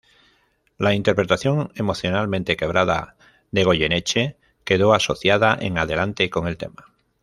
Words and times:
La 0.79 0.95
interpretación 0.95 1.71
emocionalmente 1.75 2.57
quebrada 2.57 3.17
de 3.51 3.63
Goyeneche 3.63 4.35
quedó 4.63 4.95
asociada 4.95 5.55
en 5.61 5.77
adelante 5.77 6.31
con 6.31 6.47
el 6.47 6.57
tema. 6.57 6.87